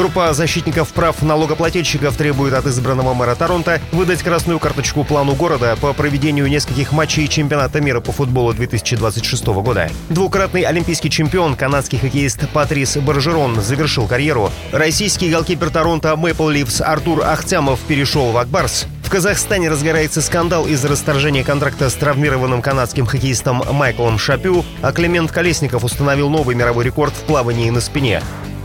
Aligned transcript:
Группа 0.00 0.32
защитников 0.32 0.94
прав 0.94 1.20
налогоплательщиков 1.20 2.16
требует 2.16 2.54
от 2.54 2.64
избранного 2.64 3.12
мэра 3.12 3.34
Торонто 3.34 3.82
выдать 3.92 4.22
красную 4.22 4.58
карточку 4.58 5.04
плану 5.04 5.34
города 5.34 5.76
по 5.78 5.92
проведению 5.92 6.46
нескольких 6.46 6.92
матчей 6.92 7.28
чемпионата 7.28 7.82
мира 7.82 8.00
по 8.00 8.10
футболу 8.10 8.54
2026 8.54 9.44
года. 9.48 9.90
Двукратный 10.08 10.62
олимпийский 10.62 11.10
чемпион, 11.10 11.54
канадский 11.54 11.98
хоккеист 11.98 12.48
Патрис 12.48 12.96
Баржерон 12.96 13.60
завершил 13.60 14.06
карьеру. 14.06 14.50
Российский 14.72 15.28
голкипер 15.28 15.68
Торонто 15.68 16.16
Мэпл 16.16 16.48
Ливс 16.48 16.80
Артур 16.80 17.22
Ахтямов 17.22 17.78
перешел 17.80 18.32
в 18.32 18.38
Акбарс. 18.38 18.86
В 19.04 19.10
Казахстане 19.10 19.68
разгорается 19.68 20.22
скандал 20.22 20.66
из-за 20.66 20.88
расторжения 20.88 21.44
контракта 21.44 21.90
с 21.90 21.94
травмированным 21.94 22.62
канадским 22.62 23.04
хоккеистом 23.04 23.62
Майклом 23.70 24.18
Шапю, 24.18 24.64
а 24.80 24.92
Климент 24.92 25.30
Колесников 25.30 25.84
установил 25.84 26.30
новый 26.30 26.56
мировой 26.56 26.86
рекорд 26.86 27.12
в 27.12 27.24
плавании 27.24 27.68
на 27.68 27.82
спине. 27.82 28.22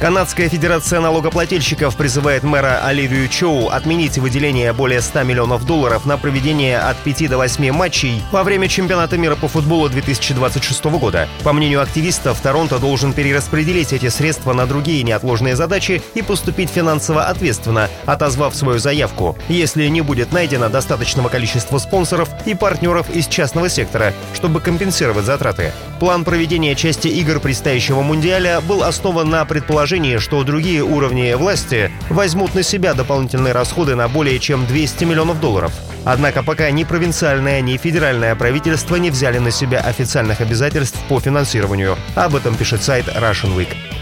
Канадская 0.00 0.48
федерация 0.48 1.00
налогоплательщиков 1.00 1.96
призывает 1.96 2.42
мэра 2.42 2.84
Оливию 2.84 3.28
Чоу 3.28 3.68
отменить 3.68 4.18
выделение 4.18 4.72
более 4.72 5.00
100 5.00 5.22
миллионов 5.22 5.64
долларов 5.64 6.04
на 6.04 6.18
проведение 6.18 6.78
от 6.78 6.96
5 6.98 7.30
до 7.30 7.38
8 7.38 7.72
матчей 7.72 8.22
во 8.32 8.42
время 8.42 8.68
чемпионата 8.68 9.16
мира 9.16 9.36
по 9.36 9.48
футболу 9.48 9.88
2026 9.88 10.84
года. 10.84 11.28
По 11.42 11.52
мнению 11.52 11.80
активистов, 11.80 12.40
Торонто 12.40 12.78
должен 12.78 13.12
перераспределить 13.12 13.92
эти 13.92 14.08
средства 14.08 14.52
на 14.52 14.66
другие 14.66 15.02
неотложные 15.04 15.56
задачи 15.56 16.02
и 16.14 16.22
поступить 16.22 16.70
финансово 16.70 17.24
ответственно, 17.26 17.88
отозвав 18.04 18.54
свою 18.54 18.80
заявку, 18.80 19.38
если 19.48 19.86
не 19.86 20.00
будет 20.00 20.32
найдено 20.32 20.68
достаточного 20.68 21.28
количества 21.28 21.78
спонсоров 21.78 22.28
и 22.44 22.54
партнеров 22.54 23.08
из 23.14 23.26
частного 23.28 23.68
сектора, 23.68 24.12
чтобы 24.34 24.60
компенсировать 24.60 25.24
затраты. 25.24 25.72
План 26.00 26.24
проведения 26.24 26.74
части 26.74 27.08
игр 27.08 27.38
предстоящего 27.40 28.02
Мундиаля 28.02 28.60
был 28.60 28.82
основан 28.82 29.30
на 29.30 29.44
предположении 29.44 29.83
предположении, 29.84 30.16
что 30.16 30.42
другие 30.44 30.82
уровни 30.82 31.34
власти 31.34 31.90
возьмут 32.08 32.54
на 32.54 32.62
себя 32.62 32.94
дополнительные 32.94 33.52
расходы 33.52 33.94
на 33.94 34.08
более 34.08 34.38
чем 34.38 34.64
200 34.64 35.04
миллионов 35.04 35.40
долларов. 35.40 35.72
Однако 36.06 36.42
пока 36.42 36.70
ни 36.70 36.84
провинциальное, 36.84 37.60
ни 37.60 37.76
федеральное 37.76 38.34
правительство 38.34 38.96
не 38.96 39.10
взяли 39.10 39.38
на 39.38 39.50
себя 39.50 39.80
официальных 39.80 40.40
обязательств 40.40 40.98
по 41.08 41.20
финансированию. 41.20 41.98
Об 42.14 42.34
этом 42.34 42.54
пишет 42.54 42.82
сайт 42.82 43.08
Russian 43.08 43.54
Week. 43.54 43.93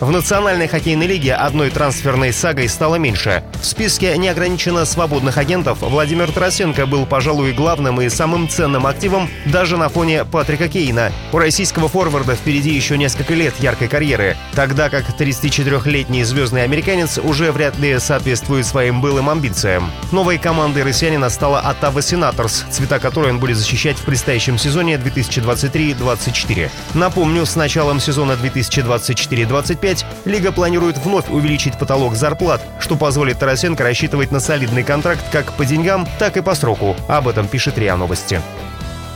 В 0.00 0.10
Национальной 0.10 0.66
хоккейной 0.66 1.06
лиге 1.06 1.34
одной 1.34 1.70
трансферной 1.70 2.32
сагой 2.32 2.68
стало 2.68 2.96
меньше. 2.96 3.44
В 3.62 3.64
списке 3.64 4.18
неограниченно 4.18 4.84
свободных 4.84 5.38
агентов 5.38 5.78
Владимир 5.82 6.32
Тарасенко 6.32 6.86
был, 6.86 7.06
пожалуй, 7.06 7.52
главным 7.52 8.00
и 8.00 8.08
самым 8.08 8.48
ценным 8.48 8.86
активом 8.88 9.30
даже 9.46 9.76
на 9.76 9.88
фоне 9.88 10.24
Патрика 10.24 10.68
Кейна. 10.68 11.12
У 11.32 11.38
российского 11.38 11.88
форварда 11.88 12.34
впереди 12.34 12.74
еще 12.74 12.98
несколько 12.98 13.34
лет 13.34 13.54
яркой 13.60 13.86
карьеры, 13.86 14.36
тогда 14.54 14.90
как 14.90 15.04
34-летний 15.16 16.24
звездный 16.24 16.64
американец 16.64 17.18
уже 17.18 17.52
вряд 17.52 17.78
ли 17.78 17.98
соответствует 18.00 18.66
своим 18.66 19.00
былым 19.00 19.30
амбициям. 19.30 19.92
Новой 20.10 20.38
командой 20.38 20.82
россиянина 20.82 21.30
стала 21.30 21.60
Оттава 21.60 22.02
Сенаторс, 22.02 22.64
цвета 22.68 22.98
которой 22.98 23.30
он 23.30 23.38
будет 23.38 23.56
защищать 23.56 23.96
в 23.96 24.02
предстоящем 24.02 24.58
сезоне 24.58 24.96
2023-2024. 24.96 26.68
Напомню, 26.94 27.46
с 27.46 27.54
началом 27.54 28.00
сезона 28.00 28.32
2024-2025 28.32 29.83
2025 29.84 30.26
Лига 30.26 30.52
планирует 30.52 30.98
вновь 30.98 31.28
увеличить 31.28 31.78
потолок 31.78 32.14
зарплат, 32.14 32.62
что 32.80 32.96
позволит 32.96 33.38
Тарасенко 33.38 33.82
рассчитывать 33.82 34.30
на 34.30 34.40
солидный 34.40 34.82
контракт 34.82 35.24
как 35.30 35.52
по 35.52 35.64
деньгам, 35.64 36.08
так 36.18 36.36
и 36.36 36.42
по 36.42 36.54
сроку. 36.54 36.96
Об 37.08 37.28
этом 37.28 37.46
пишет 37.46 37.78
РИА 37.78 37.96
Новости. 37.96 38.40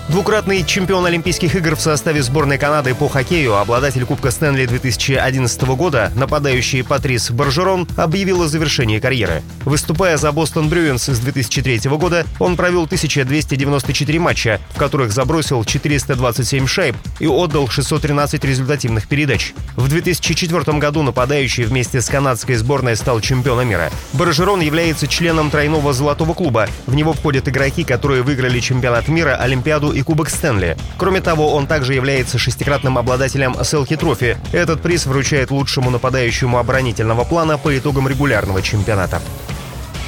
Двукратный 0.08 0.64
чемпион 0.64 1.04
Олимпийских 1.04 1.54
игр 1.54 1.76
в 1.76 1.82
составе 1.82 2.22
сборной 2.22 2.56
Канады 2.56 2.94
по 2.94 3.08
хоккею, 3.08 3.56
обладатель 3.56 4.06
Кубка 4.06 4.30
Стэнли 4.30 4.64
2011 4.64 5.62
года, 5.76 6.10
нападающий 6.14 6.82
Патрис 6.82 7.30
Баржерон, 7.30 7.86
объявил 7.94 8.40
о 8.40 8.48
завершении 8.48 9.00
карьеры. 9.00 9.42
Выступая 9.66 10.16
за 10.16 10.32
Бостон 10.32 10.70
Брюинс 10.70 11.10
с 11.10 11.18
2003 11.18 11.90
года, 11.98 12.24
он 12.38 12.56
провел 12.56 12.84
1294 12.84 14.18
матча, 14.18 14.60
в 14.70 14.78
которых 14.78 15.12
забросил 15.12 15.62
427 15.62 16.66
шайб 16.66 16.96
и 17.20 17.26
отдал 17.26 17.68
613 17.68 18.42
результативных 18.46 19.08
передач. 19.08 19.52
В 19.76 19.88
2004 19.88 20.78
году 20.78 21.02
нападающий 21.02 21.64
вместе 21.64 22.00
с 22.00 22.08
канадской 22.08 22.54
сборной 22.54 22.96
стал 22.96 23.20
чемпионом 23.20 23.68
мира. 23.68 23.90
Баржерон 24.14 24.62
является 24.62 25.06
членом 25.06 25.50
тройного 25.50 25.92
золотого 25.92 26.32
клуба. 26.32 26.66
В 26.86 26.94
него 26.94 27.12
входят 27.12 27.46
игроки, 27.46 27.84
которые 27.84 28.22
выиграли 28.22 28.58
чемпионат 28.58 29.08
мира, 29.08 29.36
Олимпиаду 29.36 29.97
и 29.98 30.02
Кубок 30.02 30.30
Стэнли. 30.30 30.76
Кроме 30.96 31.20
того, 31.20 31.52
он 31.54 31.66
также 31.66 31.94
является 31.94 32.38
шестикратным 32.38 32.98
обладателем 32.98 33.56
Селки 33.64 33.96
Трофи. 33.96 34.38
Этот 34.52 34.80
приз 34.80 35.06
вручает 35.06 35.50
лучшему 35.50 35.90
нападающему 35.90 36.56
оборонительного 36.56 37.24
плана 37.24 37.58
по 37.58 37.76
итогам 37.76 38.06
регулярного 38.06 38.62
чемпионата. 38.62 39.20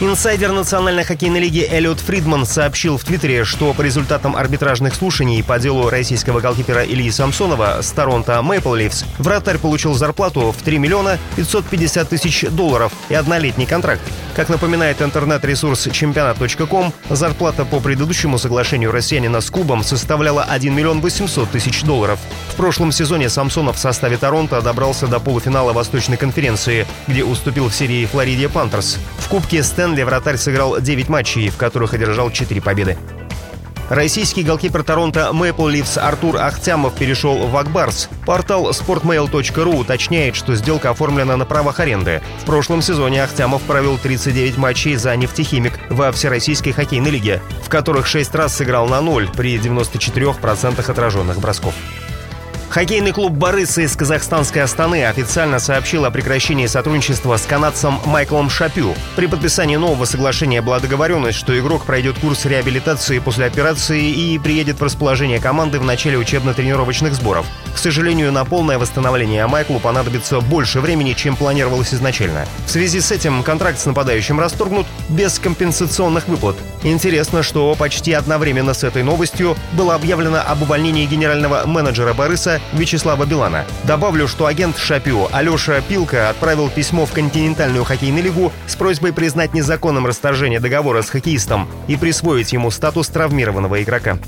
Инсайдер 0.02 0.52
Национальной 0.52 1.04
хоккейной 1.04 1.40
лиги 1.40 1.68
Эллиот 1.70 2.00
Фридман 2.00 2.46
сообщил 2.46 2.96
в 2.96 3.04
Твиттере, 3.04 3.44
что 3.44 3.74
по 3.74 3.82
результатам 3.82 4.34
арбитражных 4.34 4.94
слушаний 4.94 5.44
по 5.44 5.58
делу 5.58 5.90
российского 5.90 6.40
голкипера 6.40 6.82
Ильи 6.86 7.10
Самсонова 7.10 7.82
с 7.82 7.90
Торонто 7.90 8.40
Мэйпл 8.40 8.74
Ливс 8.74 9.04
вратарь 9.18 9.58
получил 9.58 9.92
зарплату 9.92 10.52
в 10.52 10.62
3 10.62 10.78
миллиона 10.78 11.18
550 11.36 12.08
тысяч 12.08 12.46
долларов 12.48 12.94
и 13.10 13.14
однолетний 13.14 13.66
контракт. 13.66 14.00
Как 14.34 14.48
напоминает 14.48 15.02
интернет-ресурс 15.02 15.88
чемпионат.ком, 15.92 16.94
зарплата 17.10 17.66
по 17.66 17.78
предыдущему 17.78 18.38
соглашению 18.38 18.92
россиянина 18.92 19.42
с 19.42 19.50
клубом 19.50 19.84
составляла 19.84 20.44
1 20.44 20.74
миллион 20.74 21.02
800 21.02 21.50
тысяч 21.50 21.82
долларов. 21.82 22.18
В 22.48 22.54
прошлом 22.54 22.90
сезоне 22.90 23.28
Самсонов 23.28 23.76
в 23.76 23.80
составе 23.80 24.16
Торонто 24.16 24.62
добрался 24.62 25.08
до 25.08 25.20
полуфинала 25.20 25.74
Восточной 25.74 26.16
конференции, 26.16 26.86
где 27.06 27.22
уступил 27.22 27.68
в 27.68 27.74
серии 27.74 28.06
Флориде 28.06 28.48
Пантерс. 28.48 28.98
В 29.18 29.28
Кубке 29.28 29.62
Стэн 29.62 29.89
Бенли 29.90 30.04
вратарь 30.04 30.36
сыграл 30.36 30.80
9 30.80 31.08
матчей, 31.08 31.48
в 31.48 31.56
которых 31.56 31.94
одержал 31.94 32.30
4 32.30 32.60
победы. 32.60 32.96
Российский 33.88 34.44
голкипер 34.44 34.84
Торонто 34.84 35.32
Мэпл 35.32 35.66
Ливс 35.66 35.98
Артур 35.98 36.36
Ахтямов 36.36 36.94
перешел 36.94 37.48
в 37.48 37.56
Акбарс. 37.56 38.08
Портал 38.24 38.70
sportmail.ru 38.70 39.80
уточняет, 39.80 40.36
что 40.36 40.54
сделка 40.54 40.90
оформлена 40.90 41.36
на 41.36 41.44
правах 41.44 41.80
аренды. 41.80 42.22
В 42.42 42.46
прошлом 42.46 42.82
сезоне 42.82 43.24
Ахтямов 43.24 43.62
провел 43.62 43.98
39 43.98 44.58
матчей 44.58 44.94
за 44.94 45.16
«Нефтехимик» 45.16 45.72
во 45.88 46.12
Всероссийской 46.12 46.72
хоккейной 46.72 47.10
лиге, 47.10 47.42
в 47.64 47.68
которых 47.68 48.06
6 48.06 48.32
раз 48.36 48.54
сыграл 48.54 48.86
на 48.86 49.00
ноль 49.00 49.28
при 49.28 49.56
94% 49.56 50.88
отраженных 50.88 51.40
бросков. 51.40 51.74
Хоккейный 52.70 53.10
клуб 53.10 53.32
«Барысы» 53.32 53.82
из 53.82 53.96
казахстанской 53.96 54.62
Астаны 54.62 55.04
официально 55.04 55.58
сообщил 55.58 56.04
о 56.04 56.12
прекращении 56.12 56.66
сотрудничества 56.66 57.36
с 57.36 57.42
канадцем 57.42 57.98
Майклом 58.06 58.48
Шапю. 58.48 58.94
При 59.16 59.26
подписании 59.26 59.74
нового 59.74 60.04
соглашения 60.04 60.62
была 60.62 60.78
договоренность, 60.78 61.36
что 61.36 61.58
игрок 61.58 61.84
пройдет 61.84 62.20
курс 62.20 62.44
реабилитации 62.44 63.18
после 63.18 63.46
операции 63.46 64.08
и 64.10 64.38
приедет 64.38 64.78
в 64.78 64.84
расположение 64.84 65.40
команды 65.40 65.80
в 65.80 65.84
начале 65.84 66.16
учебно-тренировочных 66.16 67.12
сборов. 67.14 67.44
К 67.74 67.78
сожалению, 67.78 68.30
на 68.30 68.44
полное 68.44 68.78
восстановление 68.78 69.48
Майклу 69.48 69.80
понадобится 69.80 70.40
больше 70.40 70.80
времени, 70.80 71.14
чем 71.14 71.34
планировалось 71.34 71.92
изначально. 71.92 72.46
В 72.66 72.70
связи 72.70 73.00
с 73.00 73.10
этим 73.10 73.42
контракт 73.42 73.80
с 73.80 73.86
нападающим 73.86 74.38
расторгнут 74.38 74.86
без 75.08 75.40
компенсационных 75.40 76.28
выплат. 76.28 76.54
Интересно, 76.84 77.42
что 77.42 77.74
почти 77.74 78.12
одновременно 78.12 78.74
с 78.74 78.84
этой 78.84 79.02
новостью 79.02 79.56
было 79.72 79.96
объявлено 79.96 80.40
об 80.46 80.62
увольнении 80.62 81.04
генерального 81.06 81.66
менеджера 81.66 82.14
Барыса 82.14 82.59
Вячеслава 82.72 83.26
Билана. 83.26 83.64
Добавлю, 83.84 84.28
что 84.28 84.46
агент 84.46 84.78
Шапио 84.78 85.28
Алеша 85.32 85.80
Пилка 85.80 86.30
отправил 86.30 86.68
письмо 86.68 87.06
в 87.06 87.12
континентальную 87.12 87.84
хоккейную 87.84 88.24
лигу 88.24 88.52
с 88.66 88.76
просьбой 88.76 89.12
признать 89.12 89.54
незаконным 89.54 90.06
расторжение 90.06 90.60
договора 90.60 91.02
с 91.02 91.10
хоккеистом 91.10 91.68
и 91.88 91.96
присвоить 91.96 92.52
ему 92.52 92.70
статус 92.70 93.08
травмированного 93.08 93.82
игрока. 93.82 94.18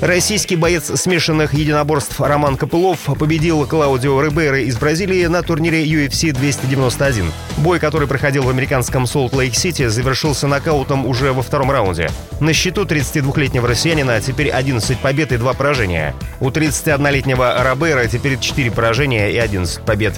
Российский 0.00 0.54
боец 0.54 0.92
смешанных 0.94 1.54
единоборств 1.54 2.20
Роман 2.20 2.56
Копылов 2.56 3.00
победил 3.18 3.66
Клаудио 3.66 4.22
Рибейро 4.22 4.60
из 4.60 4.76
Бразилии 4.76 5.26
на 5.26 5.42
турнире 5.42 5.84
UFC 5.84 6.30
291. 6.32 7.32
Бой, 7.56 7.80
который 7.80 8.06
проходил 8.06 8.44
в 8.44 8.48
американском 8.48 9.08
Солт-Лейк-Сити, 9.08 9.88
завершился 9.88 10.46
нокаутом 10.46 11.04
уже 11.04 11.32
во 11.32 11.42
втором 11.42 11.72
раунде. 11.72 12.10
На 12.38 12.52
счету 12.52 12.84
32-летнего 12.84 13.66
россиянина 13.66 14.20
теперь 14.20 14.50
11 14.50 15.00
побед 15.00 15.32
и 15.32 15.36
2 15.36 15.52
поражения. 15.54 16.14
У 16.38 16.50
31-летнего 16.50 17.64
Робейра 17.64 18.06
теперь 18.06 18.38
4 18.38 18.70
поражения 18.70 19.32
и 19.32 19.36
11 19.36 19.84
побед. 19.84 20.14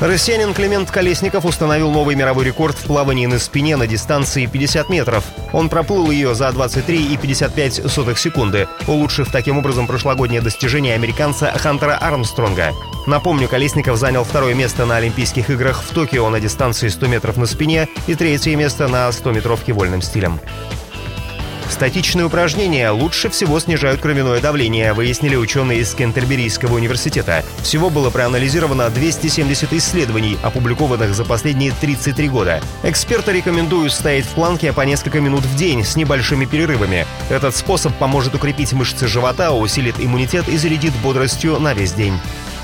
Россиянин 0.00 0.54
Климент 0.54 0.92
Колесников 0.92 1.44
установил 1.44 1.90
новый 1.90 2.14
мировой 2.14 2.44
рекорд 2.44 2.76
в 2.78 2.84
плавании 2.84 3.26
на 3.26 3.40
спине 3.40 3.76
на 3.76 3.88
дистанции 3.88 4.46
50 4.46 4.88
метров. 4.90 5.24
Он 5.52 5.68
проплыл 5.68 6.12
ее 6.12 6.36
за 6.36 6.48
23,55 6.50 8.16
секунды, 8.16 8.68
улучшив 8.86 9.32
таким 9.32 9.58
образом 9.58 9.88
прошлогоднее 9.88 10.40
достижение 10.40 10.94
американца 10.94 11.52
Хантера 11.58 11.96
Армстронга. 11.96 12.72
Напомню, 13.08 13.48
Колесников 13.48 13.96
занял 13.96 14.22
второе 14.22 14.54
место 14.54 14.86
на 14.86 14.98
Олимпийских 14.98 15.50
играх 15.50 15.82
в 15.82 15.92
Токио 15.92 16.30
на 16.30 16.38
дистанции 16.38 16.86
100 16.86 17.06
метров 17.08 17.36
на 17.36 17.46
спине 17.46 17.88
и 18.06 18.14
третье 18.14 18.54
место 18.54 18.86
на 18.86 19.08
100-метровке 19.08 19.72
вольным 19.72 20.00
стилем. 20.00 20.38
Статичные 21.70 22.26
упражнения 22.26 22.90
лучше 22.90 23.28
всего 23.28 23.60
снижают 23.60 24.00
кровяное 24.00 24.40
давление, 24.40 24.92
выяснили 24.92 25.36
ученые 25.36 25.80
из 25.80 25.94
Кентерберийского 25.94 26.74
университета. 26.74 27.44
Всего 27.62 27.90
было 27.90 28.10
проанализировано 28.10 28.88
270 28.90 29.72
исследований, 29.74 30.38
опубликованных 30.42 31.14
за 31.14 31.24
последние 31.24 31.72
33 31.72 32.28
года. 32.28 32.60
Эксперты 32.82 33.32
рекомендуют 33.32 33.92
стоять 33.92 34.24
в 34.24 34.30
планке 34.30 34.72
по 34.72 34.80
несколько 34.80 35.20
минут 35.20 35.44
в 35.44 35.56
день 35.56 35.84
с 35.84 35.94
небольшими 35.96 36.46
перерывами. 36.46 37.06
Этот 37.30 37.54
способ 37.54 37.94
поможет 37.94 38.34
укрепить 38.34 38.72
мышцы 38.72 39.06
живота, 39.06 39.52
усилит 39.52 39.96
иммунитет 39.98 40.48
и 40.48 40.56
зарядит 40.56 40.94
бодростью 41.02 41.60
на 41.60 41.74
весь 41.74 41.92
день. 41.92 42.14